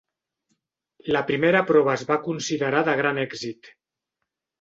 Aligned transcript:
La 1.15 1.19
primera 1.27 1.61
prova 1.71 1.93
es 1.97 2.05
va 2.11 2.17
considerar 2.29 2.81
de 2.89 2.97
gran 3.01 3.21
èxit. 3.25 3.71